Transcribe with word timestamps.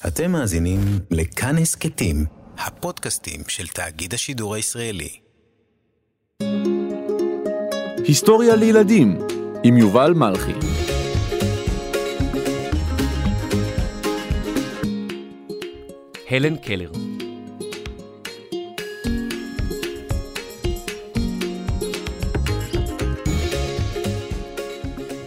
אתם 0.00 0.32
מאזינים 0.32 0.80
לכאן 1.10 1.58
הסכתים, 1.58 2.26
הפודקאסטים 2.58 3.40
של 3.48 3.66
תאגיד 3.66 4.14
השידור 4.14 4.54
הישראלי. 4.54 5.18
היסטוריה 8.04 8.56
לילדים 8.56 9.18
עם 9.64 9.76
יובל 9.76 10.12
מלכי. 10.12 10.52
הלן 16.30 16.56
קלר 16.56 16.90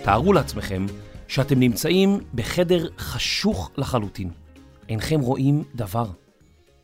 תארו 0.03 0.33
לעצמכם 0.33 0.85
שאתם 1.27 1.59
נמצאים 1.59 2.19
בחדר 2.33 2.89
חשוך 2.97 3.71
לחלוטין. 3.77 4.46
אינכם 4.89 5.19
רואים 5.19 5.63
דבר. 5.75 6.11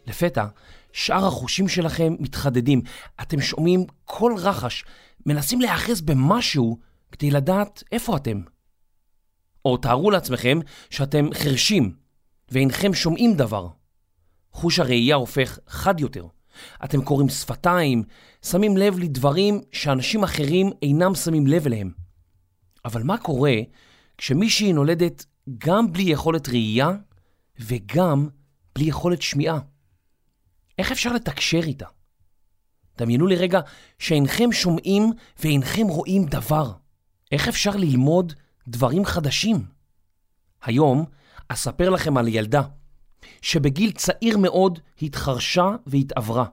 לפתע, 0.07 0.45
שאר 0.93 1.25
החושים 1.25 1.67
שלכם 1.67 2.15
מתחדדים. 2.19 2.81
אתם 3.21 3.41
שומעים 3.41 3.85
קול 4.05 4.35
רחש, 4.37 4.85
מנסים 5.25 5.61
להיאחז 5.61 6.01
במשהו 6.01 6.77
כדי 7.11 7.31
לדעת 7.31 7.83
איפה 7.91 8.17
אתם. 8.17 8.41
או 9.65 9.77
תארו 9.77 10.11
לעצמכם 10.11 10.59
שאתם 10.89 11.33
חרשים 11.33 11.95
ואינכם 12.49 12.93
שומעים 12.93 13.33
דבר. 13.33 13.67
חוש 14.51 14.79
הראייה 14.79 15.15
הופך 15.15 15.59
חד 15.67 15.99
יותר. 15.99 16.25
אתם 16.83 17.03
קוראים 17.03 17.29
שפתיים, 17.29 18.03
שמים 18.41 18.77
לב 18.77 18.99
לדברים 18.99 19.61
שאנשים 19.71 20.23
אחרים 20.23 20.69
אינם 20.81 21.15
שמים 21.15 21.47
לב 21.47 21.65
אליהם. 21.65 21.91
אבל 22.85 23.03
מה 23.03 23.17
קורה 23.17 23.55
כשמישהי 24.17 24.73
נולדת 24.73 25.25
גם 25.57 25.93
בלי 25.93 26.03
יכולת 26.03 26.49
ראייה 26.49 26.91
וגם 27.59 28.29
בלי 28.75 28.85
יכולת 28.85 29.21
שמיעה? 29.21 29.59
איך 30.77 30.91
אפשר 30.91 31.13
לתקשר 31.13 31.59
איתה? 31.63 31.85
דמיינו 32.97 33.27
לרגע 33.27 33.59
שאינכם 33.99 34.51
שומעים 34.51 35.11
ואינכם 35.39 35.87
רואים 35.87 36.25
דבר. 36.25 36.73
איך 37.31 37.47
אפשר 37.47 37.71
ללמוד 37.75 38.33
דברים 38.67 39.05
חדשים? 39.05 39.65
היום 40.61 41.05
אספר 41.47 41.89
לכם 41.89 42.17
על 42.17 42.27
ילדה 42.27 42.61
שבגיל 43.41 43.91
צעיר 43.91 44.37
מאוד 44.37 44.79
התחרשה 45.01 45.69
והתעברה, 45.85 46.45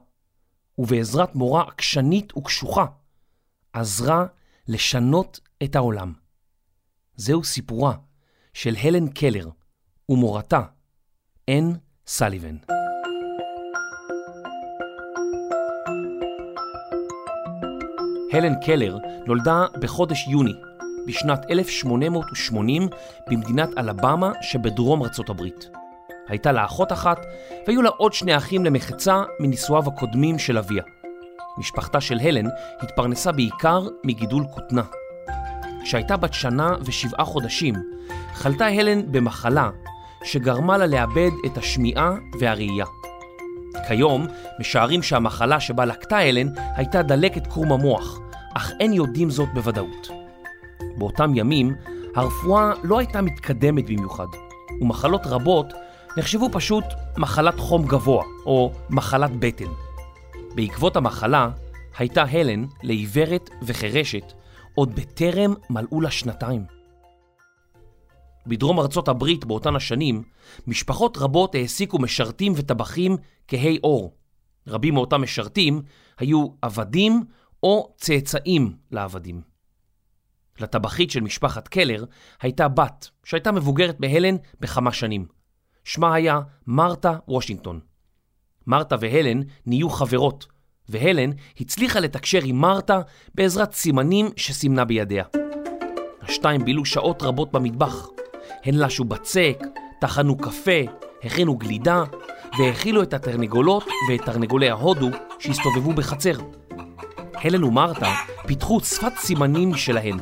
ובעזרת 0.77 1.35
מורה 1.35 1.63
עקשנית 1.67 2.37
וקשוחה 2.37 2.85
עזרה 3.73 4.25
לשנות 4.67 5.39
את 5.63 5.75
העולם. 5.75 6.13
זהו 7.15 7.43
סיפורה 7.43 7.95
של 8.53 8.75
הלן 8.83 9.07
קלר 9.09 9.49
ומורתה, 10.09 10.61
אן 11.51 11.73
סליבן. 12.07 12.55
הלן 18.33 18.53
קלר 18.65 18.97
נולדה 19.27 19.65
בחודש 19.81 20.27
יוני 20.27 20.53
בשנת 21.07 21.45
1880 21.49 22.87
במדינת 23.29 23.69
אלבמה 23.77 24.31
שבדרום 24.41 25.03
ארצות 25.03 25.29
הברית. 25.29 25.69
הייתה 26.27 26.51
לה 26.51 26.65
אחות 26.65 26.91
אחת 26.91 27.25
והיו 27.67 27.81
לה 27.81 27.89
עוד 27.89 28.13
שני 28.13 28.37
אחים 28.37 28.65
למחצה 28.65 29.21
מנישואיו 29.39 29.83
הקודמים 29.87 30.39
של 30.39 30.57
אביה. 30.57 30.83
משפחתה 31.57 32.01
של 32.01 32.19
הלן 32.19 32.45
התפרנסה 32.79 33.31
בעיקר 33.31 33.81
מגידול 34.03 34.43
כותנה. 34.53 34.83
כשהייתה 35.83 36.17
בת 36.17 36.33
שנה 36.33 36.75
ושבעה 36.85 37.25
חודשים, 37.25 37.75
חלתה 38.33 38.67
הלן 38.67 39.11
במחלה 39.11 39.69
שגרמה 40.23 40.77
לה 40.77 40.85
לאבד 40.85 41.31
את 41.45 41.57
השמיעה 41.57 42.15
והראייה. 42.39 42.85
כיום 43.87 44.27
משערים 44.59 45.03
שהמחלה 45.03 45.59
שבה 45.59 45.85
לקטה 45.85 46.17
הלן 46.17 46.47
הייתה 46.75 47.01
דלקת 47.03 47.47
קרום 47.47 47.71
המוח, 47.71 48.19
אך 48.55 48.71
אין 48.79 48.93
יודעים 48.93 49.29
זאת 49.29 49.49
בוודאות. 49.53 50.09
באותם 50.97 51.31
ימים 51.35 51.75
הרפואה 52.15 52.71
לא 52.83 52.99
הייתה 52.99 53.21
מתקדמת 53.21 53.85
במיוחד, 53.85 54.27
ומחלות 54.81 55.21
רבות 55.25 55.73
נחשבו 56.17 56.49
פשוט 56.51 56.85
מחלת 57.17 57.59
חום 57.59 57.85
גבוה 57.85 58.23
או 58.45 58.71
מחלת 58.89 59.31
בטן. 59.39 59.71
בעקבות 60.55 60.95
המחלה 60.95 61.49
הייתה 61.97 62.23
הלן 62.23 62.65
לעיוורת 62.83 63.49
וחירשת 63.63 64.33
עוד 64.75 64.95
בטרם 64.95 65.53
מלאו 65.69 66.01
לה 66.01 66.11
שנתיים. 66.11 66.80
בדרום 68.47 68.79
ארצות 68.79 69.07
הברית 69.07 69.45
באותן 69.45 69.75
השנים, 69.75 70.23
משפחות 70.67 71.17
רבות 71.17 71.55
העסיקו 71.55 71.99
משרתים 71.99 72.53
וטבחים 72.55 73.17
כהי 73.47 73.77
עור. 73.81 74.15
רבים 74.67 74.93
מאותם 74.93 75.21
משרתים 75.21 75.81
היו 76.17 76.47
עבדים 76.61 77.23
או 77.63 77.93
צאצאים 77.97 78.75
לעבדים. 78.91 79.41
לטבחית 80.59 81.11
של 81.11 81.21
משפחת 81.21 81.67
קלר 81.67 82.05
הייתה 82.41 82.67
בת 82.67 83.09
שהייתה 83.23 83.51
מבוגרת 83.51 83.99
בהלן 83.99 84.35
בכמה 84.59 84.91
שנים. 84.91 85.25
שמה 85.83 86.13
היה 86.13 86.39
מרתה 86.67 87.13
וושינגטון. 87.27 87.79
מרתה 88.67 88.95
והלן 88.99 89.41
נהיו 89.65 89.89
חברות, 89.89 90.47
והלן 90.89 91.29
הצליחה 91.59 91.99
לתקשר 91.99 92.39
עם 92.43 92.55
מרתה 92.55 93.01
בעזרת 93.35 93.73
סימנים 93.73 94.29
שסימנה 94.35 94.85
בידיה. 94.85 95.23
השתיים 96.21 96.65
בילו 96.65 96.85
שעות 96.85 97.23
רבות 97.23 97.51
במטבח. 97.51 98.20
הן 98.65 98.75
לשו 98.75 99.03
בצק, 99.03 99.63
טחנו 99.99 100.37
קפה, 100.37 100.81
הכינו 101.23 101.57
גלידה, 101.57 102.03
והאכילו 102.59 103.03
את 103.03 103.13
התרנגולות 103.13 103.87
ואת 104.09 104.21
תרנגולי 104.25 104.69
ההודו 104.69 105.09
שהסתובבו 105.39 105.93
בחצר. 105.93 106.33
הלן 107.33 107.63
ומרתה 107.63 108.13
פיתחו 108.47 108.79
שפת 108.79 109.13
סימנים 109.17 109.75
שלהן. 109.75 110.17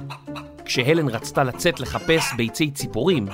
כשהלן 0.65 1.07
רצתה 1.07 1.43
לצאת 1.43 1.79
לחפש 1.79 2.33
ביצי 2.37 2.71
ציפורים, 2.71 3.27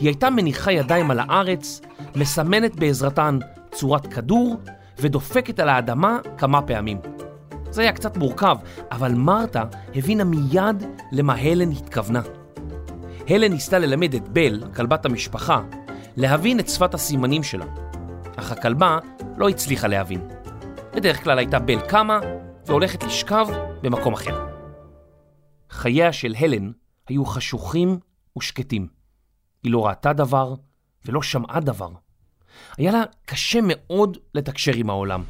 היא 0.00 0.08
הייתה 0.08 0.30
מניחה 0.30 0.72
ידיים 0.72 1.10
על 1.10 1.18
הארץ, 1.20 1.80
מסמנת 2.16 2.76
בעזרתן 2.76 3.38
צורת 3.72 4.06
כדור 4.06 4.56
ודופקת 4.98 5.60
על 5.60 5.68
האדמה 5.68 6.18
כמה 6.38 6.62
פעמים. 6.62 6.98
זה 7.70 7.82
היה 7.82 7.92
קצת 7.92 8.16
מורכב, 8.16 8.56
אבל 8.92 9.12
מרתה 9.12 9.64
הבינה 9.94 10.24
מיד 10.24 10.84
למה 11.12 11.34
הלן 11.34 11.70
התכוונה. 11.70 12.37
הלן 13.28 13.52
ניסתה 13.52 13.78
ללמד 13.78 14.14
את 14.14 14.28
בל, 14.28 14.62
כלבת 14.74 15.04
המשפחה, 15.04 15.62
להבין 16.16 16.60
את 16.60 16.68
שפת 16.68 16.94
הסימנים 16.94 17.42
שלה, 17.42 17.66
אך 18.36 18.52
הכלבה 18.52 18.98
לא 19.36 19.48
הצליחה 19.48 19.88
להבין. 19.88 20.28
בדרך 20.94 21.24
כלל 21.24 21.38
הייתה 21.38 21.58
בל 21.58 21.80
קמה 21.88 22.20
והולכת 22.66 23.04
לשכב 23.04 23.46
במקום 23.82 24.12
אחר. 24.12 24.46
חייה 25.70 26.12
של 26.12 26.34
הלן 26.38 26.70
היו 27.08 27.24
חשוכים 27.24 27.98
ושקטים. 28.38 28.88
היא 29.62 29.72
לא 29.72 29.86
ראתה 29.86 30.12
דבר 30.12 30.54
ולא 31.06 31.22
שמעה 31.22 31.60
דבר. 31.60 31.90
היה 32.76 32.92
לה 32.92 33.02
קשה 33.26 33.58
מאוד 33.62 34.16
לתקשר 34.34 34.72
עם 34.74 34.90
העולם. 34.90 35.22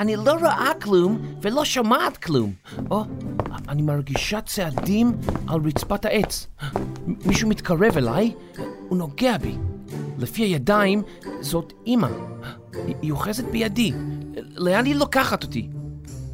אני 0.00 0.16
לא 0.16 0.32
רואה 0.32 0.70
כלום 0.82 1.18
ולא 1.42 1.64
שומעת 1.64 2.16
כלום. 2.16 2.52
או, 2.90 3.04
אני 3.68 3.82
מרגישה 3.82 4.40
צעדים 4.40 5.12
על 5.48 5.60
רצפת 5.64 6.04
העץ. 6.04 6.46
מישהו 7.26 7.48
מתקרב 7.48 7.96
אליי, 7.96 8.34
הוא 8.88 8.98
נוגע 8.98 9.38
בי. 9.38 9.56
לפי 10.18 10.42
הידיים, 10.42 11.02
זאת 11.40 11.72
אימא. 11.86 12.08
היא 13.02 13.12
אוחזת 13.12 13.44
בידי. 13.44 13.92
לאן 14.56 14.84
היא 14.84 14.94
לוקחת 14.94 15.42
אותי? 15.42 15.68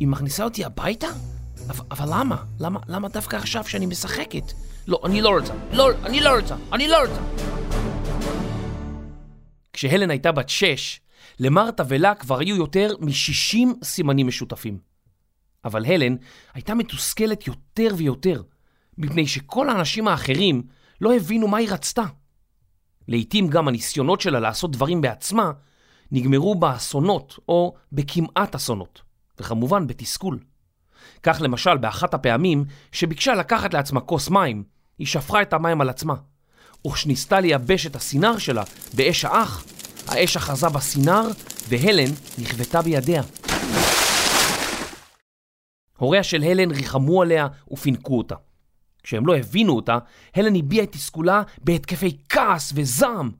היא 0.00 0.08
מכניסה 0.08 0.44
אותי 0.44 0.64
הביתה? 0.64 1.08
אבל, 1.68 1.84
אבל 1.90 2.06
למה? 2.10 2.36
למה? 2.60 2.80
למה 2.88 3.08
דווקא 3.08 3.36
עכשיו 3.36 3.64
שאני 3.64 3.86
משחקת? 3.86 4.52
לא, 4.88 5.00
אני 5.04 5.22
לא 5.22 5.28
רוצה. 5.28 5.52
לא, 5.72 5.90
אני 6.04 6.20
לא 6.20 6.36
רוצה. 6.36 6.56
אני 6.72 6.88
לא 6.88 6.96
רוצה. 7.00 7.20
כשהלן 9.72 10.10
הייתה 10.10 10.32
בת 10.32 10.48
שש, 10.48 11.00
למרתה 11.40 11.82
ולה 11.88 12.14
כבר 12.14 12.38
היו 12.38 12.56
יותר 12.56 12.94
מ-60 13.00 13.84
סימנים 13.84 14.26
משותפים. 14.26 14.78
אבל 15.64 15.84
הלן 15.84 16.16
הייתה 16.54 16.74
מתוסכלת 16.74 17.46
יותר 17.46 17.94
ויותר, 17.96 18.42
מפני 18.98 19.26
שכל 19.26 19.68
האנשים 19.68 20.08
האחרים 20.08 20.62
לא 21.00 21.14
הבינו 21.14 21.48
מה 21.48 21.58
היא 21.58 21.68
רצתה. 21.70 22.04
לעתים 23.08 23.48
גם 23.48 23.68
הניסיונות 23.68 24.20
שלה 24.20 24.40
לעשות 24.40 24.72
דברים 24.72 25.00
בעצמה 25.00 25.50
נגמרו 26.10 26.54
באסונות 26.54 27.38
או 27.48 27.74
בכמעט 27.92 28.54
אסונות, 28.54 29.02
וכמובן 29.40 29.86
בתסכול. 29.86 30.38
כך 31.22 31.38
למשל 31.40 31.76
באחת 31.76 32.14
הפעמים 32.14 32.64
שביקשה 32.92 33.34
לקחת 33.34 33.74
לעצמה 33.74 34.00
כוס 34.00 34.28
מים, 34.28 34.64
היא 34.98 35.06
שפכה 35.06 35.42
את 35.42 35.52
המים 35.52 35.80
על 35.80 35.88
עצמה. 35.88 36.14
וכשניסתה 36.86 37.40
לייבש 37.40 37.86
את 37.86 37.96
הסינר 37.96 38.38
שלה 38.38 38.62
באש 38.94 39.24
האח, 39.24 39.64
האש 40.08 40.36
אחזה 40.36 40.68
בסינר 40.68 41.28
והלן 41.68 42.10
נכוותה 42.38 42.82
בידיה. 42.82 43.22
הוריה 45.98 46.22
של 46.22 46.42
הלן 46.42 46.70
ריחמו 46.70 47.22
עליה 47.22 47.46
ופינקו 47.70 48.18
אותה. 48.18 48.34
כשהם 49.02 49.26
לא 49.26 49.36
הבינו 49.36 49.72
אותה, 49.76 49.98
הלן 50.34 50.56
הביעה 50.56 50.84
את 50.84 50.92
תסכולה 50.92 51.42
בהתקפי 51.58 52.16
כעס 52.28 52.72
וזעם, 52.74 53.30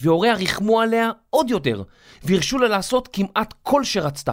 והוריה 0.00 0.34
ריחמו 0.34 0.80
עליה 0.80 1.10
עוד 1.30 1.50
יותר, 1.50 1.82
והרשו 2.22 2.58
לה 2.58 2.68
לעשות 2.68 3.08
כמעט 3.12 3.54
כל 3.62 3.84
שרצתה. 3.84 4.32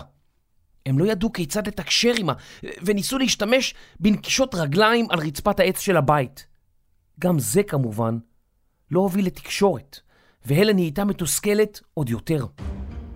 הם 0.85 0.99
לא 0.99 1.05
ידעו 1.05 1.33
כיצד 1.33 1.67
לתקשר 1.67 2.11
עימה, 2.17 2.33
וניסו 2.63 3.17
להשתמש 3.17 3.73
בנקישות 3.99 4.55
רגליים 4.55 5.07
על 5.09 5.19
רצפת 5.19 5.59
העץ 5.59 5.79
של 5.79 5.97
הבית. 5.97 6.47
גם 7.19 7.39
זה 7.39 7.63
כמובן 7.63 8.17
לא 8.91 8.99
הוביל 8.99 9.25
לתקשורת, 9.25 9.99
והלן 10.45 10.75
נהייתה 10.75 11.05
מתוסכלת 11.05 11.79
עוד 11.93 12.09
יותר. 12.09 12.45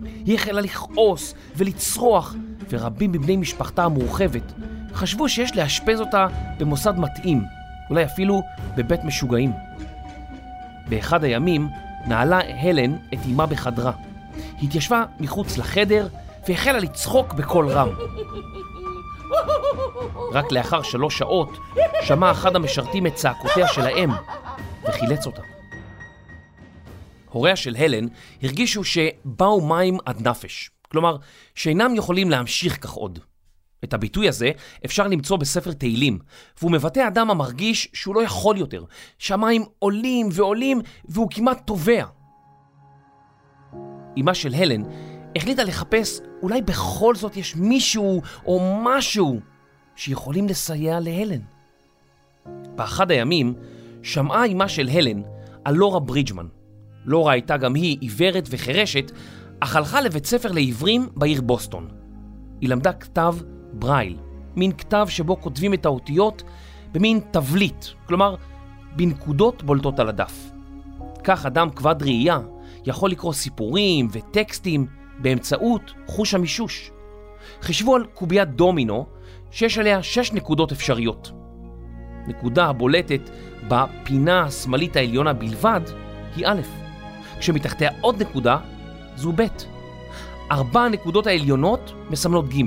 היא 0.04 0.34
החלה 0.34 0.60
לכעוס 0.60 1.34
ולצרוח, 1.56 2.34
ורבים 2.70 3.12
מבני 3.12 3.36
משפחתה 3.36 3.84
המורחבת 3.84 4.52
חשבו 4.94 5.28
שיש 5.28 5.56
לאשפז 5.56 6.00
אותה 6.00 6.26
במוסד 6.58 6.98
מתאים, 6.98 7.42
אולי 7.90 8.04
אפילו 8.04 8.42
בבית 8.76 9.04
משוגעים. 9.04 9.52
באחד 10.88 11.24
הימים 11.24 11.68
נעלה 12.06 12.40
הלן 12.60 12.96
את 13.14 13.18
אמה 13.26 13.46
בחדרה. 13.46 13.92
היא 14.34 14.68
התיישבה 14.68 15.04
מחוץ 15.20 15.58
לחדר 15.58 16.08
והחלה 16.48 16.78
לצחוק 16.78 17.32
בקול 17.32 17.68
רם. 17.68 17.88
רק 20.32 20.52
לאחר 20.52 20.82
שלוש 20.82 21.18
שעות 21.18 21.58
שמע 22.02 22.30
אחד 22.30 22.56
המשרתים 22.56 23.06
את 23.06 23.14
צעקותיה 23.14 23.68
של 23.68 23.80
האם 23.80 24.10
וחילץ 24.88 25.26
אותה. 25.26 25.53
הוריה 27.34 27.56
של 27.56 27.76
הלן 27.76 28.06
הרגישו 28.42 28.84
שבאו 28.84 29.66
מים 29.66 29.98
עד 30.04 30.28
נפש, 30.28 30.70
כלומר 30.88 31.16
שאינם 31.54 31.94
יכולים 31.96 32.30
להמשיך 32.30 32.78
כך 32.82 32.90
עוד. 32.90 33.18
את 33.84 33.94
הביטוי 33.94 34.28
הזה 34.28 34.50
אפשר 34.84 35.08
למצוא 35.08 35.36
בספר 35.36 35.72
תהילים, 35.72 36.18
והוא 36.58 36.70
מבטא 36.70 37.08
אדם 37.08 37.30
המרגיש 37.30 37.88
שהוא 37.92 38.14
לא 38.14 38.22
יכול 38.22 38.58
יותר, 38.58 38.84
שהמים 39.18 39.64
עולים 39.78 40.28
ועולים 40.32 40.80
והוא 41.04 41.28
כמעט 41.30 41.66
טובע. 41.66 42.04
אמה 44.20 44.34
של 44.34 44.54
הלן 44.54 44.82
החליטה 45.36 45.64
לחפש 45.64 46.20
אולי 46.42 46.62
בכל 46.62 47.14
זאת 47.14 47.36
יש 47.36 47.56
מישהו 47.56 48.22
או 48.46 48.80
משהו 48.84 49.40
שיכולים 49.96 50.48
לסייע 50.48 51.00
להלן. 51.00 51.40
באחד 52.76 53.10
הימים 53.10 53.54
שמעה 54.02 54.46
אמה 54.46 54.68
של 54.68 54.88
הלן 54.88 55.22
על 55.64 55.74
לורה 55.74 56.00
ברידג'מן. 56.00 56.46
לורה 57.04 57.32
הייתה 57.32 57.56
גם 57.56 57.74
היא 57.74 57.98
עיוורת 58.00 58.48
וחירשת, 58.50 59.12
אך 59.60 59.76
הלכה 59.76 60.00
לבית 60.00 60.26
ספר 60.26 60.52
לעיוורים 60.52 61.08
בעיר 61.16 61.40
בוסטון. 61.40 61.88
היא 62.60 62.68
למדה 62.68 62.92
כתב 62.92 63.34
ברייל, 63.72 64.16
מין 64.56 64.72
כתב 64.72 65.06
שבו 65.08 65.40
כותבים 65.40 65.74
את 65.74 65.86
האותיות 65.86 66.42
במין 66.92 67.20
תבליט, 67.30 67.84
כלומר 68.06 68.34
בנקודות 68.96 69.62
בולטות 69.62 69.98
על 69.98 70.08
הדף. 70.08 70.50
כך 71.24 71.46
אדם 71.46 71.70
כבד 71.70 72.02
ראייה 72.02 72.38
יכול 72.86 73.10
לקרוא 73.10 73.32
סיפורים 73.32 74.08
וטקסטים 74.12 74.86
באמצעות 75.18 75.92
חוש 76.06 76.34
המישוש. 76.34 76.90
חישבו 77.60 77.96
על 77.96 78.06
קוביית 78.14 78.48
דומינו 78.48 79.06
שיש 79.50 79.78
עליה 79.78 80.02
שש 80.02 80.32
נקודות 80.32 80.72
אפשריות. 80.72 81.32
נקודה 82.26 82.66
הבולטת 82.66 83.30
בפינה 83.68 84.42
השמאלית 84.42 84.96
העליונה 84.96 85.32
בלבד 85.32 85.80
היא 86.36 86.46
א', 86.46 86.83
כשמתחתיה 87.40 87.90
עוד 88.00 88.22
נקודה 88.22 88.58
זו 89.16 89.32
ב'. 89.36 89.42
ארבע 90.50 90.80
הנקודות 90.80 91.26
העליונות 91.26 91.92
מסמלות 92.10 92.48
ג', 92.48 92.62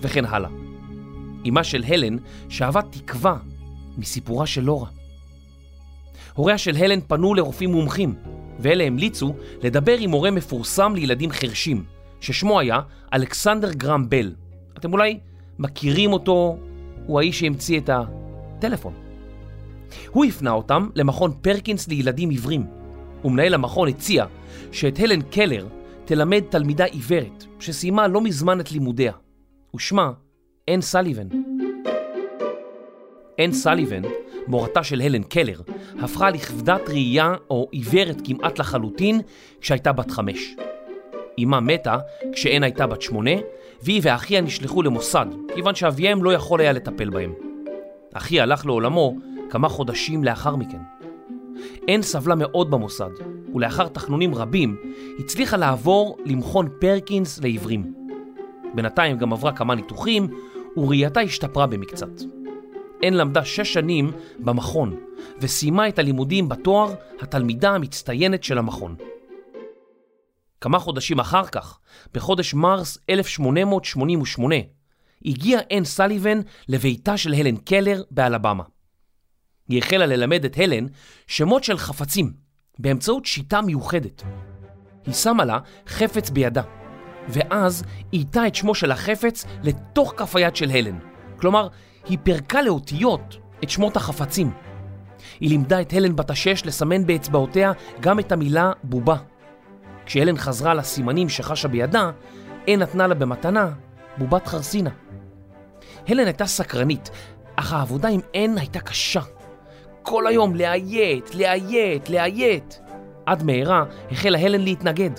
וכן 0.00 0.24
הלאה. 0.24 0.50
אמה 1.48 1.64
של 1.64 1.84
הלן 1.86 2.16
שאהבה 2.48 2.80
תקווה 2.82 3.36
מסיפורה 3.98 4.46
של 4.46 4.60
לורה. 4.60 4.88
הוריה 6.34 6.58
של 6.58 6.76
הלן 6.76 7.00
פנו 7.00 7.34
לרופאים 7.34 7.72
מומחים, 7.72 8.14
ואלה 8.58 8.84
המליצו 8.84 9.34
לדבר 9.62 9.98
עם 9.98 10.10
מורה 10.10 10.30
מפורסם 10.30 10.94
לילדים 10.94 11.30
חרשים, 11.30 11.84
ששמו 12.20 12.60
היה 12.60 12.80
אלכסנדר 13.14 13.72
גרם 13.72 14.10
בל. 14.10 14.32
אתם 14.78 14.92
אולי 14.92 15.18
מכירים 15.58 16.12
אותו, 16.12 16.58
הוא 17.06 17.20
האיש 17.20 17.40
שהמציא 17.40 17.80
את 17.80 17.90
הטלפון. 17.92 18.94
הוא 20.10 20.24
הפנה 20.24 20.50
אותם 20.50 20.88
למכון 20.94 21.32
פרקינס 21.40 21.88
לילדים 21.88 22.30
עיוורים, 22.30 22.66
ומנהל 23.24 23.54
המכון 23.54 23.88
הציע 23.88 24.24
שאת 24.72 24.98
הלן 24.98 25.22
קלר 25.22 25.66
תלמד 26.04 26.42
תלמידה 26.48 26.84
עיוורת 26.84 27.44
שסיימה 27.60 28.08
לא 28.08 28.20
מזמן 28.20 28.60
את 28.60 28.72
לימודיה, 28.72 29.12
ושמה 29.74 30.12
אן 30.68 30.80
סליבן. 30.80 31.28
אן 33.40 33.52
סליבן, 33.52 34.02
מורתה 34.46 34.84
של 34.84 35.00
הלן 35.00 35.22
קלר, 35.22 35.60
הפכה 36.02 36.30
לכבדת 36.30 36.88
ראייה 36.88 37.34
או 37.50 37.68
עיוורת 37.70 38.20
כמעט 38.24 38.58
לחלוטין 38.58 39.20
כשהייתה 39.60 39.92
בת 39.92 40.10
חמש. 40.10 40.54
אמה 41.42 41.60
מתה 41.60 41.96
כשאן 42.32 42.62
הייתה 42.62 42.86
בת 42.86 43.02
שמונה, 43.02 43.30
והיא 43.82 44.00
ואחיה 44.04 44.40
נשלחו 44.40 44.82
למוסד, 44.82 45.26
כיוון 45.54 45.74
שאביהם 45.74 46.24
לא 46.24 46.32
יכול 46.32 46.60
היה 46.60 46.72
לטפל 46.72 47.10
בהם. 47.10 47.32
אחי 48.14 48.40
הלך 48.40 48.66
לעולמו 48.66 49.16
כמה 49.50 49.68
חודשים 49.68 50.24
לאחר 50.24 50.56
מכן. 50.56 50.78
אן 51.88 52.02
סבלה 52.02 52.34
מאוד 52.34 52.70
במוסד, 52.70 53.10
ולאחר 53.54 53.88
תחנונים 53.88 54.34
רבים 54.34 54.76
הצליחה 55.18 55.56
לעבור 55.56 56.18
למכון 56.24 56.68
פרקינס 56.80 57.40
לעיוורים. 57.40 57.94
בינתיים 58.74 59.18
גם 59.18 59.32
עברה 59.32 59.52
כמה 59.52 59.74
ניתוחים, 59.74 60.28
וראייתה 60.76 61.20
השתפרה 61.20 61.66
במקצת. 61.66 62.20
אן 63.04 63.14
למדה 63.14 63.44
שש 63.44 63.72
שנים 63.72 64.12
במכון, 64.38 64.96
וסיימה 65.40 65.88
את 65.88 65.98
הלימודים 65.98 66.48
בתואר 66.48 66.94
התלמידה 67.20 67.70
המצטיינת 67.70 68.44
של 68.44 68.58
המכון. 68.58 68.96
כמה 70.60 70.78
חודשים 70.78 71.20
אחר 71.20 71.44
כך, 71.44 71.78
בחודש 72.14 72.54
מרס 72.54 72.98
1888, 73.10 74.54
הגיעה 75.24 75.60
אן 75.72 75.84
סליבן 75.84 76.40
לביתה 76.68 77.16
של 77.16 77.34
הלן 77.34 77.56
קלר 77.56 78.02
באלבמה. 78.10 78.64
היא 79.68 79.78
החלה 79.78 80.06
ללמד 80.06 80.44
את 80.44 80.58
הלן 80.58 80.86
שמות 81.26 81.64
של 81.64 81.78
חפצים 81.78 82.32
באמצעות 82.78 83.26
שיטה 83.26 83.60
מיוחדת. 83.60 84.22
היא 85.06 85.14
שמה 85.14 85.44
לה 85.44 85.58
חפץ 85.86 86.30
בידה, 86.30 86.62
ואז 87.28 87.84
איתה 88.12 88.46
את 88.46 88.54
שמו 88.54 88.74
של 88.74 88.90
החפץ 88.90 89.44
לתוך 89.62 90.14
כף 90.16 90.36
היד 90.36 90.56
של 90.56 90.70
הלן. 90.70 90.98
כלומר, 91.36 91.68
היא 92.08 92.18
פירקה 92.22 92.62
לאותיות 92.62 93.36
את 93.64 93.70
שמות 93.70 93.96
החפצים. 93.96 94.50
היא 95.40 95.48
לימדה 95.48 95.80
את 95.80 95.92
הלן 95.92 96.16
בת 96.16 96.30
השש 96.30 96.62
לסמן 96.64 97.06
באצבעותיה 97.06 97.72
גם 98.00 98.18
את 98.18 98.32
המילה 98.32 98.72
בובה. 98.82 99.16
כשהלן 100.06 100.36
חזרה 100.36 100.74
לסימנים 100.74 101.28
שחשה 101.28 101.68
בידה, 101.68 102.10
אין 102.66 102.80
נתנה 102.80 103.06
לה 103.06 103.14
במתנה 103.14 103.72
בובת 104.16 104.46
חרסינה. 104.46 104.90
הלן 106.08 106.24
הייתה 106.24 106.46
סקרנית, 106.46 107.10
אך 107.56 107.72
העבודה 107.72 108.08
עם 108.08 108.20
אין 108.34 108.58
הייתה 108.58 108.80
קשה. 108.80 109.20
כל 110.04 110.26
היום 110.26 110.54
לאיית, 110.54 111.34
לאיית, 111.34 112.10
לאיית. 112.10 112.80
עד 113.26 113.42
מהרה 113.42 113.84
החלה 114.10 114.38
הלן 114.38 114.60
להתנגד. 114.60 115.10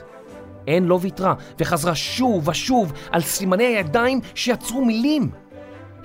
אין 0.67 0.85
לא 0.85 0.99
ויתרה, 1.01 1.33
וחזרה 1.59 1.95
שוב 1.95 2.47
ושוב 2.47 2.93
על 3.11 3.21
סימני 3.21 3.63
הידיים 3.63 4.19
שיצרו 4.35 4.85
מילים. 4.85 5.29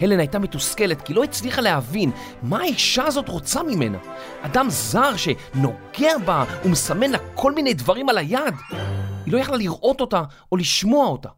הלן 0.00 0.18
הייתה 0.18 0.38
מתוסכלת 0.38 1.02
כי 1.02 1.14
לא 1.14 1.24
הצליחה 1.24 1.60
להבין 1.60 2.10
מה 2.42 2.60
האישה 2.60 3.06
הזאת 3.06 3.28
רוצה 3.28 3.62
ממנה. 3.62 3.98
אדם 4.40 4.66
זר 4.70 5.16
שנוגע 5.16 6.18
בה 6.24 6.44
ומסמן 6.64 7.10
לה 7.10 7.18
כל 7.34 7.52
מיני 7.52 7.74
דברים 7.74 8.08
על 8.08 8.18
היד. 8.18 8.54
היא 9.26 9.32
לא 9.32 9.38
יכלה 9.38 9.56
לראות 9.56 10.00
אותה 10.00 10.22
או 10.52 10.56
לשמוע 10.56 11.06
אותה. 11.06 11.28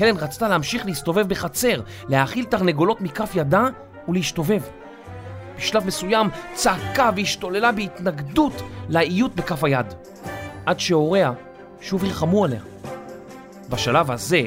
הלן 0.00 0.16
רצתה 0.16 0.48
להמשיך 0.48 0.86
להסתובב 0.86 1.28
בחצר, 1.28 1.80
להאכיל 2.08 2.44
תרנגולות 2.44 3.00
מכף 3.00 3.30
ידה 3.34 3.68
ולהשתובב. 4.08 4.62
בשלב 5.60 5.86
מסוים 5.86 6.28
צעקה 6.54 7.10
והשתוללה 7.16 7.72
בהתנגדות 7.72 8.52
לאיות 8.88 9.34
בכף 9.34 9.64
היד. 9.64 9.86
עד 10.66 10.80
שהוריה 10.80 11.32
שוב 11.80 12.04
ירחמו 12.04 12.44
עליה. 12.44 12.62
בשלב 13.70 14.10
הזה, 14.10 14.42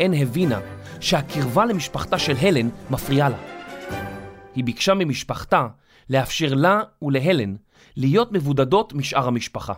אין 0.00 0.14
הבינה 0.14 0.60
שהקרבה 1.00 1.64
למשפחתה 1.64 2.18
של 2.18 2.34
הלן 2.40 2.68
מפריעה 2.90 3.28
לה. 3.28 3.36
היא 4.54 4.64
ביקשה 4.64 4.94
ממשפחתה 4.94 5.68
לאפשר 6.10 6.54
לה 6.54 6.80
ולהלן 7.02 7.56
להיות 7.96 8.32
מבודדות 8.32 8.92
משאר 8.92 9.28
המשפחה. 9.28 9.74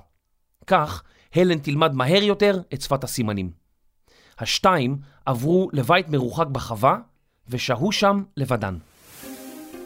כך, 0.67 1.03
הלן 1.35 1.59
תלמד 1.59 1.95
מהר 1.95 2.23
יותר 2.23 2.61
את 2.75 2.81
שפת 2.81 3.05
הסימנים. 3.05 3.51
השתיים 4.39 4.99
עברו 5.27 5.69
לבית 5.73 6.09
מרוחק 6.09 6.47
בחווה 6.47 6.99
ושהו 7.49 7.93
שם 7.93 8.23
לבדן. 8.37 8.79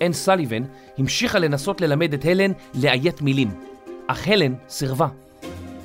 אן 0.06 0.12
סליבן 0.12 0.62
המשיכה 0.98 1.38
לנסות 1.38 1.80
ללמד 1.80 2.14
את 2.14 2.24
הלן 2.24 2.52
לאיית 2.74 3.22
מילים, 3.22 3.50
אך 4.06 4.28
הלן 4.28 4.54
סירבה. 4.68 5.08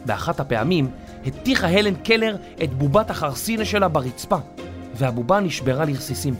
באחת 0.05 0.39
הפעמים 0.39 0.89
הטיחה 1.25 1.67
הלן 1.67 1.95
קלר 1.95 2.35
את 2.63 2.73
בובת 2.73 3.09
החרסינה 3.09 3.65
שלה 3.65 3.87
ברצפה, 3.87 4.37
והבובה 4.95 5.39
נשברה 5.39 5.85
לרסיסים. 5.85 6.35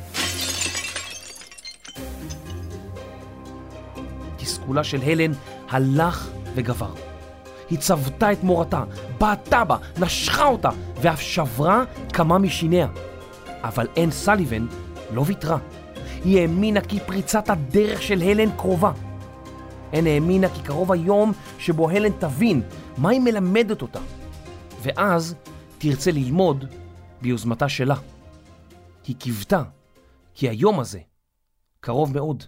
בתסכולה 4.35 4.83
של 4.83 5.01
הלן 5.01 5.31
הלך 5.69 6.29
וגבר. 6.55 6.93
היא 7.69 7.79
צבתה 7.79 8.31
את 8.31 8.43
מורתה, 8.43 8.83
בעטה 9.17 9.63
בה, 9.63 9.77
נשכה 9.99 10.45
אותה, 10.45 10.69
ואף 11.01 11.21
שברה 11.21 11.83
כמה 12.13 12.37
משיניה. 12.37 12.87
אבל 13.63 13.87
אין 13.95 14.11
סליבן 14.11 14.65
לא 15.13 15.23
ויתרה. 15.25 15.57
היא 16.27 16.41
האמינה 16.41 16.81
כי 16.81 16.99
פריצת 16.99 17.49
הדרך 17.49 18.01
של 18.01 18.21
הלן 18.21 18.51
קרובה. 18.57 18.91
הן 19.93 20.07
האמינה 20.07 20.49
כי 20.49 20.61
קרוב 20.61 20.91
היום 20.91 21.33
שבו 21.59 21.89
הלן 21.89 22.11
תבין 22.19 22.61
מה 22.97 23.09
היא 23.09 23.21
מלמדת 23.21 23.81
אותה, 23.81 23.99
ואז 24.81 25.35
תרצה 25.77 26.11
ללמוד 26.11 26.65
ביוזמתה 27.21 27.69
שלה. 27.69 27.95
היא 29.07 29.15
קיוותה 29.15 29.63
כי 30.35 30.49
היום 30.49 30.79
הזה 30.79 30.99
קרוב 31.79 32.13
מאוד. 32.13 32.43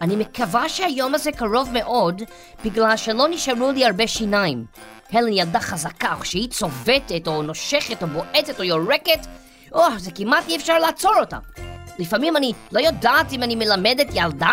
אני 0.00 0.16
מקווה 0.16 0.68
שהיום 0.68 1.14
הזה 1.14 1.32
קרוב 1.32 1.70
מאוד, 1.72 2.22
בגלל 2.64 2.96
שלא 2.96 3.28
נשארו 3.28 3.70
לי 3.70 3.84
הרבה 3.84 4.06
שיניים. 4.06 4.64
הלן 5.10 5.32
ילדה 5.32 5.60
חזקה, 5.60 6.14
כשהיא 6.20 6.50
צובטת, 6.50 7.26
או 7.26 7.42
נושכת, 7.42 8.02
או 8.02 8.06
בועטת, 8.06 8.58
או 8.58 8.64
יורקת, 8.64 9.26
או, 9.72 9.82
זה 9.98 10.10
כמעט 10.10 10.44
אי 10.48 10.56
אפשר 10.56 10.78
לעצור 10.78 11.14
אותה. 11.20 11.38
לפעמים 11.98 12.36
אני 12.36 12.52
לא 12.72 12.80
יודעת 12.80 13.32
אם 13.32 13.42
אני 13.42 13.54
מלמדת 13.54 14.06
ילדה 14.14 14.52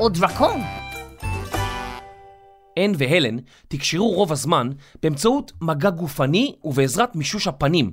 או 0.00 0.08
דרקון. 0.08 0.60
אן 2.78 2.92
והלן 2.98 3.36
תקשרו 3.68 4.10
רוב 4.10 4.32
הזמן 4.32 4.70
באמצעות 5.02 5.52
מגע 5.60 5.90
גופני 5.90 6.54
ובעזרת 6.64 7.16
מישוש 7.16 7.46
הפנים, 7.46 7.92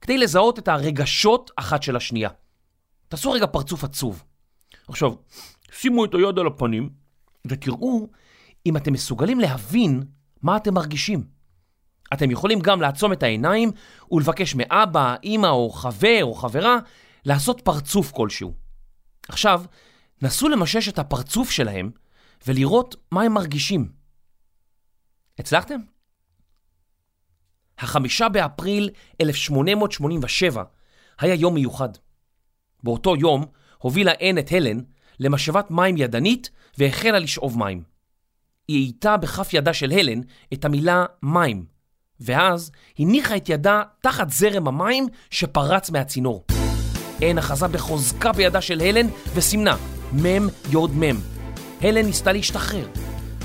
כדי 0.00 0.18
לזהות 0.18 0.58
את 0.58 0.68
הרגשות 0.68 1.50
אחת 1.56 1.82
של 1.82 1.96
השנייה. 1.96 2.30
תעשו 3.08 3.32
רגע 3.32 3.46
פרצוף 3.46 3.84
עצוב. 3.84 4.24
עכשיו, 4.88 5.12
שימו 5.72 6.04
את 6.04 6.14
היד 6.14 6.38
על 6.38 6.46
הפנים 6.46 6.90
ותראו 7.46 8.08
אם 8.66 8.76
אתם 8.76 8.92
מסוגלים 8.92 9.40
להבין 9.40 10.02
מה 10.42 10.56
אתם 10.56 10.74
מרגישים. 10.74 11.24
אתם 12.12 12.30
יכולים 12.30 12.60
גם 12.60 12.80
לעצום 12.80 13.12
את 13.12 13.22
העיניים 13.22 13.70
ולבקש 14.10 14.54
מאבא, 14.54 15.14
אמא 15.24 15.46
או 15.46 15.70
חבר 15.70 16.20
או 16.22 16.34
חברה 16.34 16.78
לעשות 17.26 17.60
פרצוף 17.60 18.12
כלשהו. 18.12 18.54
עכשיו, 19.28 19.64
נסו 20.22 20.48
למשש 20.48 20.88
את 20.88 20.98
הפרצוף 20.98 21.50
שלהם 21.50 21.90
ולראות 22.46 22.96
מה 23.10 23.22
הם 23.22 23.32
מרגישים. 23.32 23.92
הצלחתם? 25.38 25.80
החמישה 27.78 28.28
באפריל 28.28 28.90
1887 29.20 30.62
היה 31.18 31.34
יום 31.34 31.54
מיוחד. 31.54 31.88
באותו 32.82 33.16
יום 33.16 33.44
הובילה 33.78 34.12
אן 34.22 34.38
את 34.38 34.52
הלן 34.52 34.80
למשאבת 35.20 35.70
מים 35.70 35.96
ידנית 35.96 36.50
והחלה 36.78 37.18
לשאוב 37.18 37.58
מים. 37.58 37.82
היא 38.68 38.84
הייתה 38.84 39.16
בכף 39.16 39.48
ידה 39.52 39.74
של 39.74 39.92
הלן 39.92 40.20
את 40.52 40.64
המילה 40.64 41.04
מים, 41.22 41.66
ואז 42.20 42.70
הניחה 42.98 43.36
את 43.36 43.48
ידה 43.48 43.82
תחת 44.00 44.30
זרם 44.30 44.68
המים 44.68 45.06
שפרץ 45.30 45.90
מהצינור. 45.90 46.55
אן 47.22 47.38
אחזה 47.38 47.68
בחוזקה 47.68 48.32
בידה 48.32 48.60
של 48.60 48.80
הלן 48.80 49.06
וסימנה 49.34 49.76
מם 50.12 50.48
יוד 50.70 50.96
מם. 50.96 51.16
הלן 51.82 52.06
ניסתה 52.06 52.32
להשתחרר. 52.32 52.86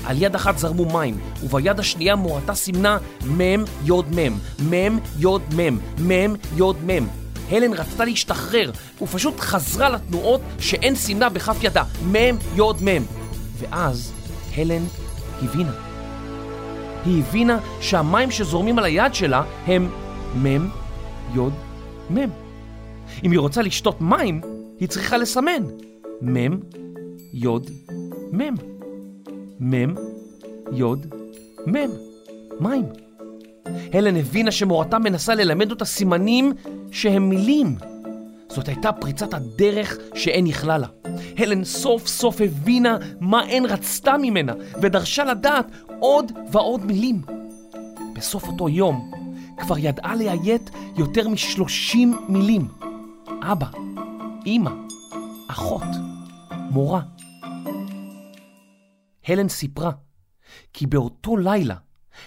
על 0.04 0.22
יד 0.22 0.34
אחת 0.34 0.58
זרמו 0.58 0.84
מים, 0.84 1.18
וביד 1.42 1.80
השנייה 1.80 2.16
מורתה 2.16 2.54
סימנה 2.54 2.98
מם 3.24 3.64
יוד 3.84 4.06
מם, 4.14 4.38
מם 4.70 4.98
יוד 5.18 5.42
מם, 5.56 5.78
מם 5.98 6.34
יוד 6.56 6.76
מם. 6.84 7.06
הלן 7.50 7.72
רצתה 7.72 8.04
להשתחרר, 8.04 8.70
ופשוט 9.02 9.40
חזרה 9.40 9.88
לתנועות 9.88 10.40
שאין 10.58 10.94
סימנה 10.94 11.28
בכף 11.28 11.56
ידה, 11.62 11.84
מם 12.06 12.36
יוד 12.54 12.82
מם. 12.82 13.02
ואז 13.58 14.12
הלן 14.56 14.82
הבינה. 15.42 15.72
היא 17.04 17.22
הבינה 17.22 17.58
שהמים 17.80 18.30
שזורמים 18.30 18.78
על 18.78 18.84
היד 18.84 19.14
שלה 19.14 19.42
הם 19.66 19.90
מם 20.34 20.68
יוד 21.34 21.52
מם. 22.10 22.41
אם 23.24 23.30
היא 23.30 23.38
רוצה 23.38 23.62
לשתות 23.62 24.00
מים, 24.00 24.40
היא 24.80 24.88
צריכה 24.88 25.16
לסמן 25.16 25.62
מם 26.20 26.60
יוד 27.32 27.70
מם. 28.32 28.72
מם, 29.64 29.94
יוד, 30.72 31.06
מם, 31.66 31.90
מים. 32.60 32.84
הלן 33.92 34.16
הבינה 34.16 34.50
שמורתה 34.50 34.98
מנסה 34.98 35.34
ללמד 35.34 35.70
אותה 35.70 35.84
סימנים 35.84 36.52
שהם 36.92 37.28
מילים. 37.28 37.76
זאת 38.48 38.68
הייתה 38.68 38.92
פריצת 38.92 39.34
הדרך 39.34 39.98
שאין 40.14 40.46
יכלה 40.46 40.78
לה. 40.78 40.86
הלן 41.38 41.64
סוף 41.64 42.06
סוף 42.06 42.40
הבינה 42.40 42.96
מה 43.20 43.48
אין 43.48 43.64
רצתה 43.66 44.14
ממנה, 44.22 44.52
ודרשה 44.82 45.24
לדעת 45.24 45.66
עוד 46.00 46.32
ועוד 46.52 46.86
מילים. 46.86 47.22
בסוף 48.14 48.48
אותו 48.48 48.68
יום 48.68 49.10
כבר 49.58 49.78
ידעה 49.78 50.16
לאיית 50.16 50.70
יותר 50.96 51.28
משלושים 51.28 52.14
מילים. 52.28 52.68
אבא, 53.44 53.66
אמא, 54.46 54.70
אחות, 55.48 55.88
מורה. 56.50 57.02
הלן 59.28 59.48
סיפרה 59.48 59.92
כי 60.72 60.86
באותו 60.86 61.36
לילה 61.36 61.76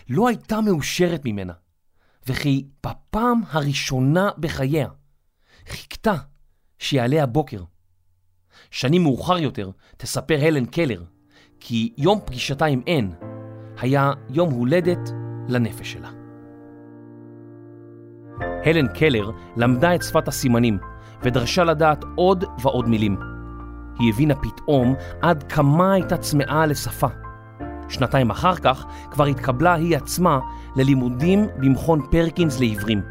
לא 0.10 0.28
הייתה 0.28 0.62
מאושרת 0.62 1.22
ממנה, 1.26 1.54
וכי 2.28 2.66
בפעם 2.86 3.42
הראשונה 3.50 4.30
בחייה 4.38 4.88
חיכתה 5.68 6.16
שיעלה 6.80 7.24
הבוקר. 7.24 7.64
שנים 8.72 9.04
מאוחר 9.04 9.38
יותר 9.38 9.72
תספר 9.98 10.38
הלן 10.42 10.66
קלר 10.66 11.04
כי 11.60 11.94
יום 11.98 12.20
פגישתה 12.26 12.66
עם 12.66 12.82
אן 12.88 13.10
היה 13.78 14.12
יום 14.30 14.50
הולדת 14.50 15.10
לנפש 15.48 15.92
שלה. 15.92 16.12
הלן 18.66 18.88
קלר 18.88 19.32
למדה 19.58 19.96
את 19.96 20.04
שפת 20.04 20.28
הסימנים 20.28 20.78
ודרשה 21.24 21.64
לדעת 21.64 22.06
עוד 22.16 22.44
ועוד 22.62 22.90
מילים. 22.90 23.18
היא 24.00 24.14
הבינה 24.14 24.36
פתאום 24.36 24.96
עד 25.22 25.44
כמה 25.44 25.94
הייתה 25.94 26.18
צמאה 26.18 26.66
לשפה. 26.66 27.08
שנתיים 27.90 28.30
אחר 28.30 28.56
כך 28.56 28.86
כבר 29.12 29.26
התקבלה 29.26 29.74
היא 29.74 29.98
עצמה 29.98 30.40
ללימודים 30.76 31.48
במכון 31.58 32.02
פרקינס 32.12 32.60
לעיוורים. 32.60 33.02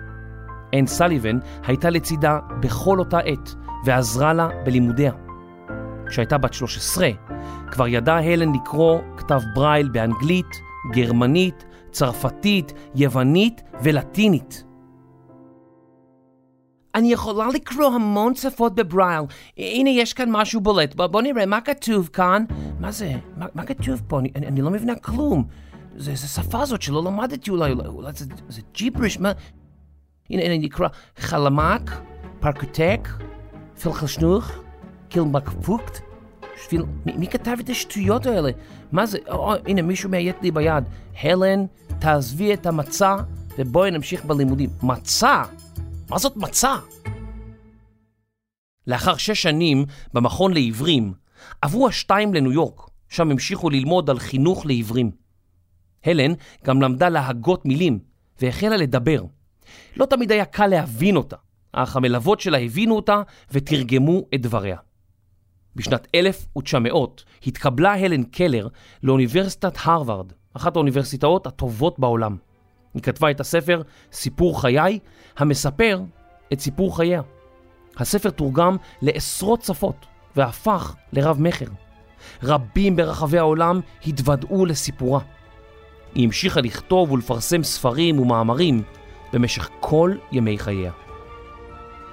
אן 0.74 0.86
סליבן 0.86 1.38
הייתה 1.66 1.90
לצידה 1.90 2.38
בכל 2.60 2.98
אותה 2.98 3.18
עת 3.18 3.54
ועזרה 3.84 4.32
לה 4.32 4.48
בלימודיה. 4.64 5.12
כשהייתה 6.06 6.38
בת 6.38 6.54
13, 6.54 7.10
כבר 7.70 7.88
ידעה 7.88 8.32
הלן 8.32 8.52
לקרוא 8.54 9.00
כתב 9.16 9.40
ברייל 9.54 9.88
באנגלית, 9.88 10.46
גרמנית, 10.92 11.64
צרפתית, 11.90 12.72
יוונית 12.94 13.62
ולטינית. 13.82 14.64
אני 16.94 17.12
יכולה 17.12 17.48
לקרוא 17.48 17.86
המון 17.86 18.34
שפות 18.34 18.74
בברייל. 18.74 19.22
הנה, 19.56 19.90
יש 19.90 20.12
כאן 20.12 20.28
משהו 20.30 20.60
בולט. 20.60 20.94
בוא 20.94 21.22
נראה, 21.22 21.46
מה 21.46 21.60
כתוב 21.60 22.08
כאן? 22.12 22.44
מה 22.80 22.92
זה? 22.92 23.12
מה, 23.36 23.46
מה 23.54 23.64
כתוב 23.64 24.02
פה? 24.06 24.18
אני, 24.18 24.30
אני, 24.36 24.46
אני 24.46 24.62
לא 24.62 24.70
מבינה 24.70 24.94
כלום. 24.94 25.44
זה, 25.96 26.10
איזה 26.10 26.28
שפה 26.28 26.62
הזאת 26.62 26.82
שלא 26.82 27.04
למדתי 27.04 27.50
אולי, 27.50 27.72
אולי, 27.72 27.86
אולי 27.86 28.12
זה, 28.12 28.24
זה 28.48 28.60
ג'יבריש, 28.74 29.20
מה? 29.20 29.32
הנה, 30.30 30.42
הנה, 30.42 30.54
אני 30.54 30.66
אקרא 30.66 30.88
חלמק, 31.16 31.90
פרקוטק, 32.40 33.08
פילחשנוך, 33.80 34.50
קילמקפוקט. 35.08 35.98
שביל... 36.64 36.84
מי, 37.06 37.12
מי 37.16 37.26
כתב 37.26 37.56
את 37.60 37.68
השטויות 37.68 38.26
האלה? 38.26 38.50
מה 38.92 39.06
זה? 39.06 39.18
או, 39.28 39.54
הנה, 39.66 39.82
מישהו 39.82 40.10
מאיית 40.10 40.36
לי 40.42 40.50
ביד. 40.50 40.84
הלן, 41.22 41.64
תעזבי 41.98 42.54
את 42.54 42.66
המצע 42.66 43.16
ובואי 43.58 43.90
נמשיך 43.90 44.24
בלימודים. 44.24 44.70
מצע? 44.82 45.42
מה 46.14 46.18
זאת 46.18 46.36
מצה? 46.36 46.76
לאחר 48.86 49.16
שש 49.16 49.42
שנים 49.42 49.84
במכון 50.12 50.52
לעיוורים, 50.52 51.14
עברו 51.62 51.88
השתיים 51.88 52.34
לניו 52.34 52.52
יורק, 52.52 52.80
שם 53.08 53.30
המשיכו 53.30 53.70
ללמוד 53.70 54.10
על 54.10 54.18
חינוך 54.18 54.66
לעיוורים. 54.66 55.10
הלן 56.04 56.32
גם 56.64 56.82
למדה 56.82 57.08
להגות 57.08 57.66
מילים 57.66 57.98
והחלה 58.40 58.76
לדבר. 58.76 59.24
לא 59.96 60.06
תמיד 60.06 60.32
היה 60.32 60.44
קל 60.44 60.66
להבין 60.66 61.16
אותה, 61.16 61.36
אך 61.72 61.96
המלוות 61.96 62.40
שלה 62.40 62.58
הבינו 62.58 62.96
אותה 62.96 63.22
ותרגמו 63.50 64.22
את 64.34 64.42
דבריה. 64.42 64.76
בשנת 65.76 66.08
1900 66.14 67.24
התקבלה 67.46 67.94
הלן 67.94 68.22
קלר 68.24 68.68
לאוניברסיטת 69.02 69.74
הרווארד, 69.82 70.32
אחת 70.56 70.76
האוניברסיטאות 70.76 71.46
הטובות 71.46 71.98
בעולם. 71.98 72.36
היא 72.94 73.02
כתבה 73.02 73.30
את 73.30 73.40
הספר 73.40 73.82
סיפור 74.12 74.60
חיי, 74.60 74.98
המספר 75.36 76.00
את 76.52 76.60
סיפור 76.60 76.96
חייה. 76.96 77.22
הספר 77.96 78.30
תורגם 78.30 78.76
לעשרות 79.02 79.62
שפות 79.62 80.06
והפך 80.36 80.94
לרב 81.12 81.40
מכר. 81.40 81.66
רבים 82.42 82.96
ברחבי 82.96 83.38
העולם 83.38 83.80
התוודעו 84.06 84.66
לסיפורה. 84.66 85.20
היא 86.14 86.24
המשיכה 86.24 86.60
לכתוב 86.60 87.12
ולפרסם 87.12 87.62
ספרים 87.62 88.18
ומאמרים 88.18 88.82
במשך 89.32 89.68
כל 89.80 90.14
ימי 90.32 90.58
חייה. 90.58 90.92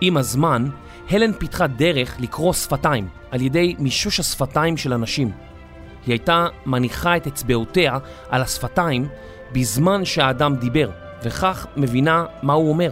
עם 0.01 0.17
הזמן, 0.17 0.69
הלן 1.09 1.33
פיתחה 1.33 1.67
דרך 1.67 2.15
לקרוא 2.19 2.53
שפתיים 2.53 3.07
על 3.31 3.41
ידי 3.41 3.75
מישוש 3.79 4.19
השפתיים 4.19 4.77
של 4.77 4.93
אנשים. 4.93 5.31
היא 6.05 6.13
הייתה 6.13 6.47
מניחה 6.65 7.17
את 7.17 7.27
אצבעותיה 7.27 7.97
על 8.29 8.41
השפתיים 8.41 9.07
בזמן 9.53 10.05
שהאדם 10.05 10.55
דיבר, 10.55 10.89
וכך 11.23 11.67
מבינה 11.77 12.25
מה 12.41 12.53
הוא 12.53 12.69
אומר. 12.69 12.91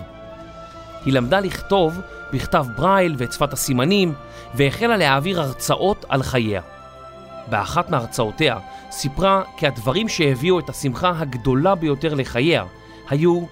היא 1.06 1.14
למדה 1.14 1.40
לכתוב 1.40 2.00
בכתב 2.34 2.66
ברייל 2.76 3.16
ואת 3.18 3.34
שפת 3.34 3.54
הסימנים, 3.54 4.14
והחלה 4.54 4.98
להעביר 4.98 5.42
הרצאות 5.42 6.06
על 6.10 6.24
חייה. 6.24 6.62
באחת 7.50 7.90
מהרצאותיה 7.90 8.58
סיפרה 8.92 9.42
כי 9.58 9.68
הדברים 9.68 10.10
שהביאו 10.10 10.60
את 10.60 10.70
השמחה 10.70 11.14
הגדולה 11.18 11.76
ביותר 11.76 12.14
לחייה 12.14 12.64
היו 13.10 13.46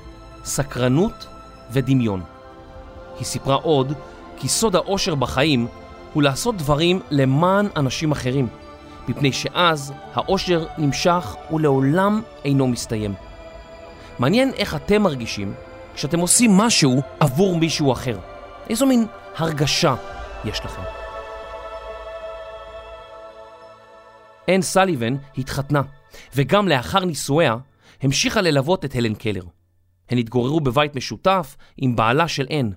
סקרנות 0.43 1.27
ודמיון. 1.71 2.21
היא 3.17 3.25
סיפרה 3.25 3.55
עוד 3.55 3.93
כי 4.37 4.47
סוד 4.47 4.75
האושר 4.75 5.15
בחיים 5.15 5.67
הוא 6.13 6.23
לעשות 6.23 6.57
דברים 6.57 6.99
למען 7.11 7.67
אנשים 7.75 8.11
אחרים, 8.11 8.47
מפני 9.07 9.31
שאז 9.31 9.93
האושר 10.13 10.65
נמשך 10.77 11.35
ולעולם 11.51 12.21
אינו 12.45 12.67
מסתיים. 12.67 13.13
מעניין 14.19 14.53
איך 14.53 14.75
אתם 14.75 15.01
מרגישים 15.01 15.53
כשאתם 15.95 16.19
עושים 16.19 16.57
משהו 16.57 17.01
עבור 17.19 17.57
מישהו 17.57 17.91
אחר. 17.91 18.19
איזו 18.69 18.85
מין 18.85 19.05
הרגשה 19.37 19.95
יש 20.45 20.59
לכם. 20.65 20.81
אן 24.49 24.61
סליבן 24.61 25.15
התחתנה, 25.37 25.81
וגם 26.35 26.67
לאחר 26.67 27.05
נישואיה 27.05 27.55
המשיכה 28.01 28.41
ללוות 28.41 28.85
את 28.85 28.95
הלן 28.95 29.13
קלר. 29.13 29.43
הן 30.09 30.17
התגוררו 30.17 30.59
בבית 30.59 30.95
משותף 30.95 31.55
עם 31.77 31.95
בעלה 31.95 32.27
של 32.27 32.47
אן. 32.51 32.69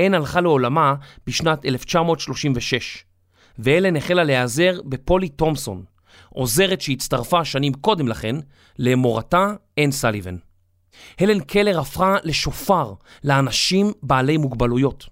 אן 0.00 0.14
הלכה 0.14 0.40
לעולמה 0.40 0.94
בשנת 1.26 1.64
1936, 1.64 3.04
ואלן 3.62 3.96
החלה 3.96 4.24
להיעזר 4.24 4.80
בפולי 4.84 5.28
תומסון, 5.28 5.84
עוזרת 6.28 6.80
שהצטרפה 6.80 7.44
שנים 7.44 7.72
קודם 7.72 8.08
לכן 8.08 8.36
למורתה 8.78 9.54
אן 9.78 9.90
סליבן. 9.90 10.36
הלן 11.18 11.40
קלר 11.40 11.80
הפכה 11.80 12.16
לשופר 12.24 12.94
לאנשים 13.24 13.92
בעלי 14.02 14.36
מוגבלויות. 14.36 15.06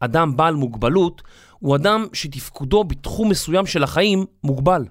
אדם 0.00 0.36
בעל 0.36 0.54
מוגבלות 0.54 1.22
הוא 1.58 1.76
אדם 1.76 2.06
שתפקודו 2.12 2.84
בתחום 2.84 3.30
מסוים 3.30 3.66
של 3.66 3.82
החיים 3.82 4.26
מוגבל. 4.44 4.84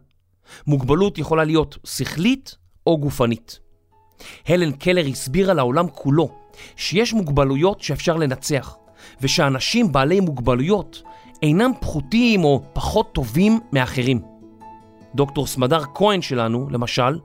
מוגבלות 0.67 1.17
יכולה 1.17 1.43
להיות 1.43 1.77
שכלית 1.83 2.55
או 2.87 2.97
גופנית. 2.97 3.59
הלן 4.47 4.71
קלר 4.71 5.05
הסבירה 5.05 5.53
לעולם 5.53 5.87
כולו 5.89 6.35
שיש 6.75 7.13
מוגבלויות 7.13 7.81
שאפשר 7.81 8.17
לנצח, 8.17 8.75
ושאנשים 9.21 9.91
בעלי 9.91 10.19
מוגבלויות 10.19 11.03
אינם 11.43 11.71
פחותים 11.79 12.43
או 12.43 12.61
פחות 12.73 13.11
טובים 13.11 13.59
מאחרים. 13.73 14.21
דוקטור 15.15 15.47
סמדר 15.47 15.81
כהן 15.95 16.21
שלנו, 16.21 16.67
למשל, 16.69 17.19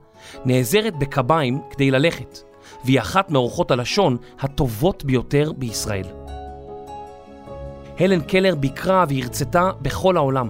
נעזרת 0.45 0.95
בקביים 0.95 1.59
כדי 1.69 1.91
ללכת, 1.91 2.39
והיא 2.85 2.99
אחת 2.99 3.31
מאורחות 3.31 3.71
הלשון 3.71 4.17
הטובות 4.39 5.05
ביותר 5.05 5.51
בישראל. 5.57 6.05
הלן 7.99 8.21
קלר 8.21 8.55
ביקרה 8.55 9.05
והרצתה 9.09 9.71
בכל 9.81 10.17
העולם. 10.17 10.49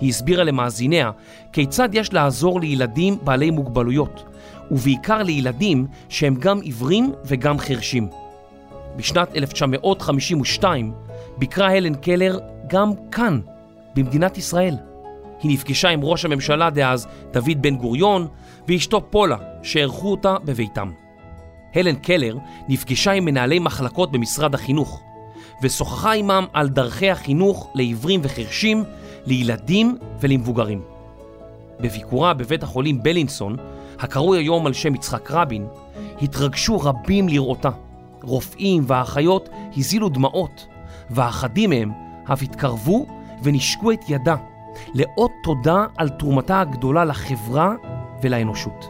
היא 0.00 0.10
הסבירה 0.10 0.44
למאזיניה 0.44 1.10
כיצד 1.52 1.88
יש 1.92 2.12
לעזור 2.12 2.60
לילדים 2.60 3.18
בעלי 3.22 3.50
מוגבלויות, 3.50 4.24
ובעיקר 4.70 5.22
לילדים 5.22 5.86
שהם 6.08 6.34
גם 6.34 6.60
עיוורים 6.60 7.12
וגם 7.24 7.58
חרשים. 7.58 8.08
בשנת 8.96 9.36
1952 9.36 10.92
ביקרה 11.38 11.76
הלן 11.76 11.94
קלר 11.94 12.38
גם 12.66 12.92
כאן, 13.10 13.40
במדינת 13.94 14.38
ישראל. 14.38 14.76
היא 15.42 15.52
נפגשה 15.52 15.88
עם 15.88 16.00
ראש 16.02 16.24
הממשלה 16.24 16.70
דאז 16.70 17.06
דוד 17.32 17.62
בן 17.62 17.76
גוריון 17.76 18.26
ואשתו 18.68 19.10
פולה, 19.10 19.36
שאירחו 19.62 20.10
אותה 20.10 20.36
בביתם. 20.44 20.90
הלן 21.74 21.94
קלר 21.94 22.36
נפגשה 22.68 23.12
עם 23.12 23.24
מנהלי 23.24 23.58
מחלקות 23.58 24.12
במשרד 24.12 24.54
החינוך, 24.54 25.02
ושוחחה 25.62 26.12
עמם 26.12 26.46
על 26.52 26.68
דרכי 26.68 27.10
החינוך 27.10 27.70
לעיוורים 27.74 28.20
וחרשים, 28.22 28.84
לילדים 29.26 29.98
ולמבוגרים. 30.20 30.82
בביקורה 31.80 32.34
בבית 32.34 32.62
החולים 32.62 33.02
בלינסון, 33.02 33.56
הקרוי 33.98 34.38
היום 34.38 34.66
על 34.66 34.72
שם 34.72 34.94
יצחק 34.94 35.30
רבין, 35.30 35.66
התרגשו 36.22 36.80
רבים 36.80 37.28
לראותה. 37.28 37.70
רופאים 38.24 38.84
ואחיות 38.86 39.48
הזילו 39.76 40.08
דמעות, 40.08 40.66
ואחדים 41.10 41.70
מהם 41.70 41.92
אף 42.32 42.42
התקרבו 42.42 43.06
ונשקו 43.42 43.92
את 43.92 44.00
ידה, 44.08 44.36
לאות 44.94 45.30
תודה 45.42 45.86
על 45.96 46.08
תרומתה 46.08 46.60
הגדולה 46.60 47.04
לחברה 47.04 47.74
ולאנושות. 48.22 48.84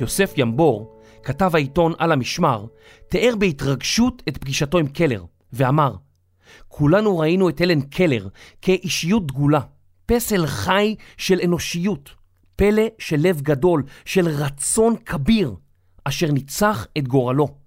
יוסף 0.00 0.32
ימבור, 0.36 0.96
כתב 1.22 1.50
העיתון 1.54 1.92
על 1.98 2.12
המשמר, 2.12 2.66
תיאר 3.08 3.34
בהתרגשות 3.38 4.22
את 4.28 4.38
פגישתו 4.38 4.78
עם 4.78 4.86
קלר, 4.86 5.24
ואמר, 5.52 5.94
כולנו 6.68 7.18
ראינו 7.18 7.48
את 7.48 7.60
אלן 7.60 7.80
קלר 7.80 8.28
כאישיות 8.62 9.26
דגולה, 9.26 9.60
פסל 10.06 10.46
חי 10.46 10.94
של 11.16 11.40
אנושיות, 11.44 12.10
פלא 12.56 12.82
של 12.98 13.16
לב 13.18 13.40
גדול, 13.40 13.82
של 14.04 14.28
רצון 14.28 14.96
כביר, 15.06 15.54
אשר 16.04 16.32
ניצח 16.32 16.86
את 16.98 17.08
גורלו. 17.08 17.59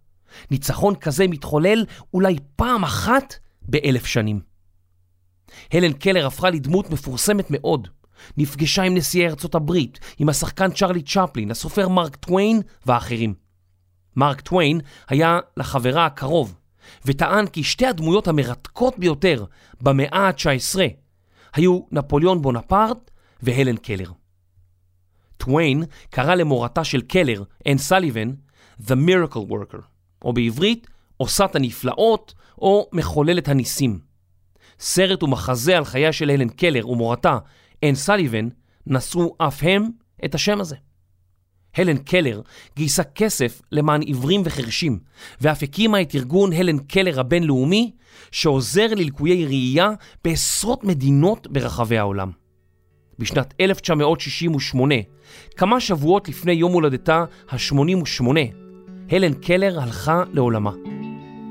ניצחון 0.51 0.95
כזה 0.95 1.27
מתחולל 1.27 1.85
אולי 2.13 2.35
פעם 2.55 2.83
אחת 2.83 3.35
באלף 3.61 4.05
שנים. 4.05 4.39
הלן 5.71 5.93
קלר 5.93 6.27
הפכה 6.27 6.49
לדמות 6.49 6.89
מפורסמת 6.89 7.45
מאוד. 7.49 7.87
נפגשה 8.37 8.83
עם 8.83 8.97
נשיאי 8.97 9.27
ארצות 9.27 9.55
הברית, 9.55 9.99
עם 10.19 10.29
השחקן 10.29 10.71
צ'רלי 10.71 11.01
צ'פלין, 11.01 11.51
הסופר 11.51 11.89
מרק 11.89 12.15
טוויין 12.15 12.61
ואחרים. 12.85 13.33
מרק 14.15 14.41
טוויין 14.41 14.81
היה 15.09 15.39
לחברה 15.57 16.05
הקרוב, 16.05 16.55
וטען 17.05 17.47
כי 17.47 17.63
שתי 17.63 17.85
הדמויות 17.85 18.27
המרתקות 18.27 18.99
ביותר 18.99 19.45
במאה 19.81 20.27
ה-19 20.27 20.79
היו 21.53 21.79
נפוליאון 21.91 22.41
בונפרט 22.41 23.11
והלן 23.41 23.77
קלר. 23.77 24.11
טוויין 25.37 25.83
קרא 26.09 26.35
למורתה 26.35 26.83
של 26.83 27.01
קלר, 27.01 27.43
אן 27.67 27.77
סליבן, 27.77 28.31
The 28.81 28.93
Miracle 29.07 29.51
Worker, 29.51 29.81
או 30.23 30.33
בעברית, 30.33 30.87
עושת 31.17 31.55
הנפלאות 31.55 32.33
או 32.57 32.89
מחוללת 32.93 33.47
הניסים. 33.47 33.99
סרט 34.79 35.23
ומחזה 35.23 35.77
על 35.77 35.85
חייה 35.85 36.13
של 36.13 36.29
הלן 36.29 36.49
קלר 36.49 36.89
ומורתה, 36.89 37.37
אן 37.83 37.95
סליבן, 37.95 38.49
נשאו 38.87 39.35
אף 39.37 39.63
הם 39.63 39.89
את 40.25 40.35
השם 40.35 40.61
הזה. 40.61 40.75
הלן 41.75 41.97
קלר 41.97 42.41
גייסה 42.75 43.03
כסף 43.03 43.61
למען 43.71 44.01
עיוורים 44.01 44.41
וחרשים, 44.45 44.99
ואף 45.41 45.63
הקימה 45.63 46.01
את 46.01 46.15
ארגון 46.15 46.53
הלן 46.53 46.77
קלר 46.79 47.19
הבינלאומי, 47.19 47.91
שעוזר 48.31 48.87
ללקויי 48.95 49.45
ראייה 49.45 49.89
בעשרות 50.23 50.83
מדינות 50.83 51.47
ברחבי 51.47 51.97
העולם. 51.97 52.31
בשנת 53.19 53.53
1968, 53.59 54.95
כמה 55.57 55.79
שבועות 55.79 56.29
לפני 56.29 56.51
יום 56.51 56.73
הולדתה 56.73 57.25
ה-88, 57.49 58.27
הלן 59.11 59.33
קלר 59.33 59.79
הלכה 59.81 60.23
לעולמה. 60.33 60.71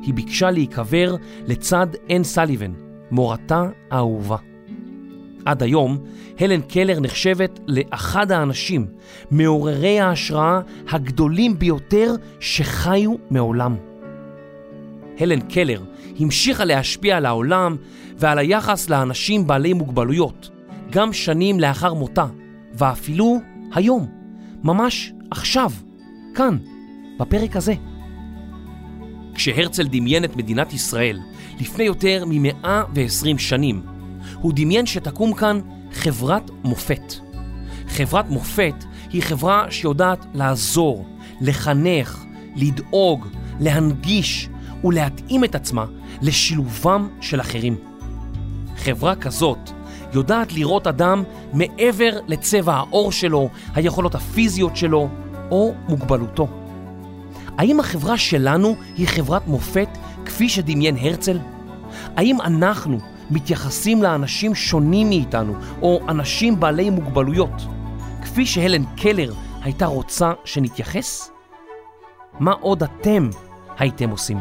היא 0.03 0.15
ביקשה 0.15 0.51
להיקבר 0.51 1.17
לצד 1.47 1.87
אן 2.11 2.25
סליבן, 2.25 2.73
מורתה 3.11 3.65
האהובה. 3.91 4.37
עד 5.45 5.63
היום, 5.63 5.99
הלן 6.41 6.61
קלר 6.61 7.01
נחשבת 7.01 7.61
לאחד 7.69 8.33
האנשים 8.33 8.87
מעוררי 9.31 10.01
ההשראה 10.01 10.61
הגדולים 10.89 11.59
ביותר 11.59 12.15
שחיו 12.41 13.15
מעולם. 13.31 13.77
הלן 15.21 15.41
קלר 15.41 15.83
המשיכה 16.21 16.65
להשפיע 16.65 17.17
על 17.17 17.27
העולם 17.27 17.77
ועל 18.17 18.39
היחס 18.39 18.91
לאנשים 18.91 19.47
בעלי 19.47 19.73
מוגבלויות, 19.73 20.51
גם 20.91 21.13
שנים 21.13 21.61
לאחר 21.61 21.95
מותה, 21.95 22.27
ואפילו 22.75 23.41
היום, 23.75 24.07
ממש 24.63 25.13
עכשיו, 25.31 25.71
כאן, 26.35 26.59
בפרק 27.19 27.57
הזה. 27.57 27.75
כשהרצל 29.35 29.87
דמיין 29.87 30.25
את 30.25 30.37
מדינת 30.37 30.73
ישראל 30.73 31.21
לפני 31.61 31.85
יותר 31.85 32.25
מ-120 32.27 33.39
שנים, 33.39 33.83
הוא 34.35 34.53
דמיין 34.57 34.87
שתקום 34.87 35.35
כאן 35.35 35.61
חברת 35.93 36.51
מופת. 36.65 37.15
חברת 37.89 38.31
מופת 38.31 38.85
היא 39.11 39.23
חברה 39.23 39.67
שיודעת 39.71 40.27
לעזור, 40.35 41.07
לחנך, 41.41 42.25
לדאוג, 42.57 43.27
להנגיש 43.61 44.49
ולהתאים 44.85 45.45
את 45.45 45.55
עצמה 45.55 45.85
לשילובם 46.23 47.09
של 47.21 47.41
אחרים. 47.41 47.77
חברה 48.77 49.15
כזאת 49.15 49.71
יודעת 50.15 50.53
לראות 50.53 50.87
אדם 50.87 51.23
מעבר 51.53 52.19
לצבע 52.27 52.75
העור 52.75 53.13
שלו, 53.13 53.49
היכולות 53.75 54.15
הפיזיות 54.15 54.77
שלו 54.77 55.09
או 55.51 55.75
מוגבלותו. 55.89 56.62
האם 57.59 57.81
החברה 57.81 58.19
שלנו 58.19 58.77
היא 58.97 59.09
חברת 59.09 59.47
מופת 59.47 59.89
כפי 60.25 60.49
שדמיין 60.49 60.97
הרצל? 60.97 61.39
האם 62.17 62.41
אנחנו 62.41 62.99
מתייחסים 63.31 64.03
לאנשים 64.03 64.55
שונים 64.55 65.09
מאיתנו, 65.09 65.55
או 65.83 66.01
אנשים 66.09 66.61
בעלי 66.61 66.91
מוגבלויות, 66.91 67.63
כפי 68.23 68.47
שהלן 68.47 68.85
קלר 68.97 69.33
הייתה 69.63 69.87
רוצה 69.87 70.33
שנתייחס? 70.45 71.31
מה 72.41 72.53
עוד 72.53 72.83
אתם 72.83 73.31
הייתם 73.79 74.11
עושים? 74.11 74.39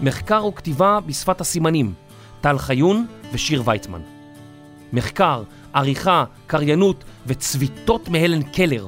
מחקר 0.00 0.46
וכתיבה 0.46 0.98
בשפת 1.06 1.40
הסימנים, 1.40 1.94
טל 2.40 2.58
חיון 2.58 3.06
ושיר 3.32 3.62
ויצמן. 3.64 4.00
מחקר, 4.92 5.42
עריכה, 5.76 6.24
קריינות 6.46 7.04
וצביטות 7.26 8.08
מהלן 8.08 8.42
קלר, 8.42 8.86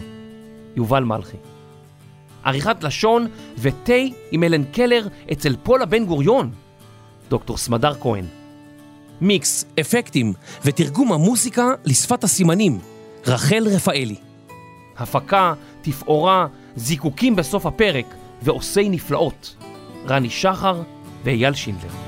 יובל 0.77 1.05
מלכי. 1.05 1.37
עריכת 2.45 2.85
לשון 2.85 3.27
ותה 3.59 3.93
עם 4.31 4.45
אלן 4.45 4.65
קלר 4.65 5.09
אצל 5.33 5.57
פולה 5.63 5.87
בן 5.87 6.05
גוריון, 6.05 6.51
דוקטור 7.31 7.57
סמדר 7.57 7.95
כהן. 7.95 8.25
מיקס, 9.21 9.65
אפקטים 9.81 10.33
ותרגום 10.65 11.13
המוזיקה 11.13 11.73
לשפת 11.85 12.25
הסימנים, 12.25 12.79
רחל 13.27 13.65
רפאלי. 13.67 14.17
הפקה, 14.99 15.55
תפאורה, 15.83 16.47
זיקוקים 16.77 17.37
בסוף 17.37 17.67
הפרק 17.67 18.07
ועושי 18.43 18.89
נפלאות, 18.89 19.57
רני 20.07 20.31
שחר 20.31 20.83
ואייל 21.25 21.55
שינדלר. 21.55 22.08